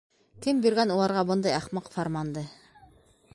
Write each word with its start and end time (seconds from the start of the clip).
Кем 0.45 0.61
биргән 0.63 0.93
уларға 0.95 1.23
бындай 1.33 1.55
ахмаҡ 1.59 1.91
фарманды? 1.97 2.47